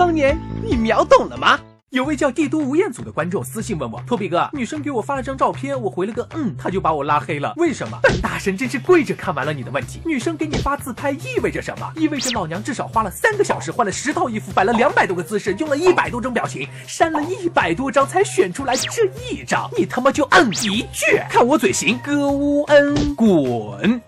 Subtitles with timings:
[0.00, 1.60] 当年，你秒懂了吗？
[1.90, 10.00] 有位叫帝都吴彦祖的观众私信问我：“托比哥，女生给我发了张照片，我回了个嗯，他就把我拉黑了，为什么？”本大神真是跪着看完了你的问题。
[10.06, 11.92] 女生给你发自拍意味着什么？
[11.96, 24.00] 意味着老娘至少花了三个小时，换了十套衣服，摆了两百多个姿势，用了一百多种表情，删了一百多张才选出来这一张，你他妈就嗯一句，看我嘴型，哥乌恩滚！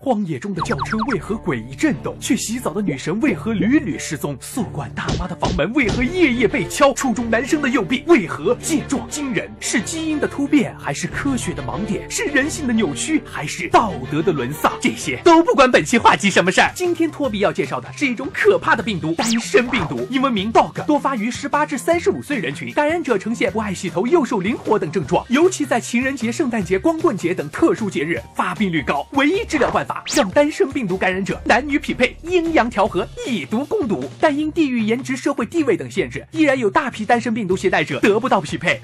[0.00, 2.16] 荒野中的轿车为何诡异震动？
[2.20, 4.38] 去洗澡的女神为何屡屡失踪？
[4.40, 6.94] 宿管大妈的房门为何夜夜被敲？
[6.94, 9.50] 初中男生的右臂为何健壮惊人？
[9.58, 12.08] 是基因的突变，还是科学的盲点？
[12.08, 14.72] 是人性的扭曲，还是道德的沦丧？
[14.80, 16.70] 这些都不关本期话题什么事儿。
[16.76, 29.04] 今天托比要介绍的是一种可怕的病毒——单身病毒，英文名 Dog，多发于十八至三十五岁人群，感染者呈现不爱洗头、右手灵活等症状，尤其在情人节、圣诞节、光棍节等特殊节日发病率高。
[29.14, 29.87] 唯一治疗办法。
[30.14, 34.08] 让单身病毒感染者男女匹配，阴阳调和，以毒共毒。
[34.20, 38.80] 但因地域、颜值、社会地位等限制，依然有大批单身病毒携带者得不到匹配。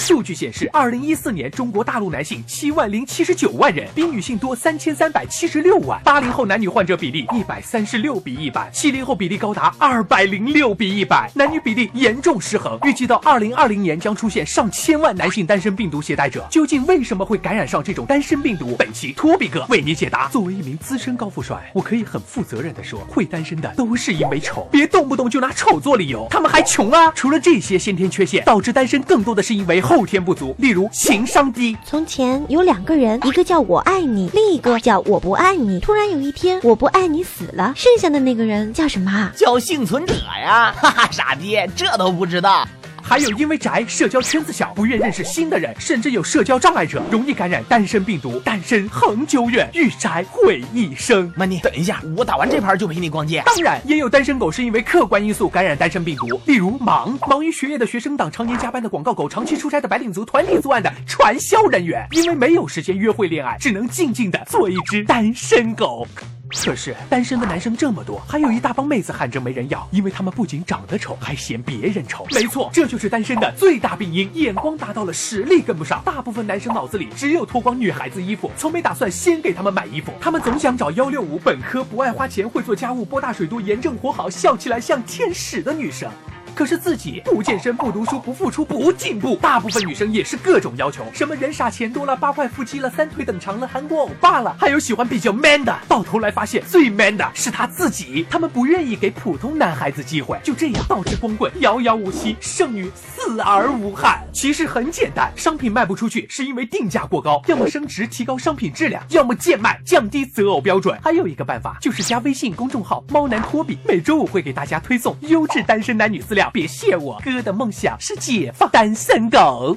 [0.00, 6.00] 数据显示，二零一四年中国大陆男性七万零七十九万人，比女性多三千三百七十六万。
[6.02, 12.78] 八零后男女患者比例一百三十六比一百，七零后比例高达二百零六比一百，男女比例严重失衡。
[12.84, 16.46] 预计到二零二零年将出现上千万男性单身病毒携带者。
[16.50, 18.74] 究竟为什么会感染上这种单身病毒？
[18.78, 20.28] 本期托比哥为你解答。
[20.28, 26.26] 作为一名资深高富帅，我可以很负责任的说，会单身的都是因为丑，别动不动就拿丑做理由。
[26.30, 27.12] 他们还穷啊！
[27.14, 29.82] 除了这些先天缺陷，导致单身更多的是因为。
[29.90, 31.76] 后天不足，例如情商低。
[31.84, 35.80] 从前有两个人，一个叫我爱你，另一个叫我不爱你。
[35.80, 39.32] 突然有一天，我不爱你死了，剩下的那个人叫什么？
[39.34, 40.72] 叫幸存者呀！
[40.76, 42.68] 哈哈，傻逼，这都不知道。
[43.10, 48.38] 还有因为宅，社交圈子小，不愿认识新的人，甚至有社交障碍者，容易感染单身病毒。
[48.44, 51.28] 单身恒久远，遇宅毁一生。
[51.36, 53.42] 曼妮，等一下，我打完这盘就陪你逛街。
[53.44, 66.06] 当然，也有单身狗是因为客观因素感染单身病毒，例如忙忙于学业的学生党，常年加班的广告狗，长期出差的白领族，团体作案的传销人员，因为没有时间约会恋爱，只能静静的做一只单身狗。
[66.52, 72.26] 可是单身的男生这么多，还有一大帮妹子喊着没人要，因为他们不仅长得丑，还嫌别人丑。
[72.32, 76.02] 没错，这就是单身的最大病因，眼光达到了，实力跟不上。
[76.04, 80.12] 大部分男生脑子里只有脱光女孩子衣服，从没打算先给他们买衣服。
[80.20, 86.10] 他们总想找幺六五本科，不爱花钱，会做家务，波大水多，严正活好，笑起来像天使的女生。
[86.54, 95.76] 可是自己不健身、不读书、不付出、不进步，大部分女生也是各种要求，什么人傻钱多了、八块腹肌了、三腿等长了、韩国欧巴了，还有喜欢比较 man 的。
[95.88, 104.20] 到头来发现最 man 的是他自己，他们不愿意给普通男孩子机会，就这样导致光棍遥遥无期，剩女死而无憾。
[104.32, 110.98] 其实很简单，商品卖不出去是因为定价过高，要么升值提高商品质量，要么贱卖降低择偶标准。
[111.02, 116.49] 还有一个办法就是加微信公众号“猫男托比”，每周五会给大家推送优质单身男女资料。
[116.52, 119.76] 别谢我哥的梦想是解放单身狗。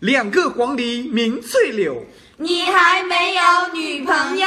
[0.00, 2.04] 两个黄鹂鸣翠柳，
[2.36, 3.42] 你还没有
[3.72, 4.46] 女朋友。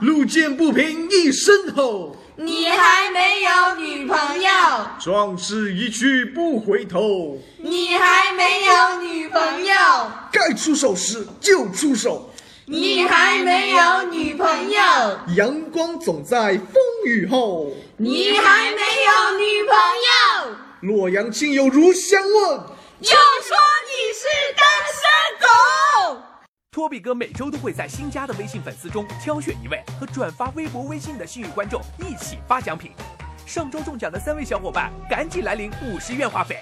[0.00, 4.50] 路见不平一声吼，你还没有女朋友。
[5.00, 9.74] 壮士一去不回头，你还没有女朋友。
[10.30, 12.30] 该出手时就出手，
[12.66, 14.80] 你还没有女朋友。
[15.34, 16.74] 阳光总在风
[17.06, 19.76] 雨后，你还没有女朋
[20.46, 20.56] 友。
[20.82, 22.58] 洛阳亲友如相问，
[23.00, 23.56] 就说
[23.88, 26.22] 你是单身狗。
[26.70, 32.92] 托比哥每周都会在新加的微信粉丝中挑选一位和转发微博、微信的幸运观众一起发奖品。
[33.44, 36.60] 上周中奖的三位小伙伴，赶紧来领五十元话费。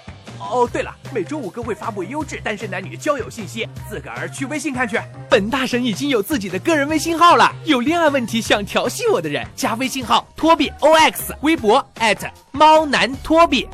[0.49, 4.99] 哦，对了，每周五哥会发布优质单身男女交友信息，自个儿去微信看去。
[5.29, 11.85] 本大神已经有自己的个人微信号了，有恋爱问题想调戏我的人，加微信号托比 ox，微博
[12.51, 13.67] 猫男托比。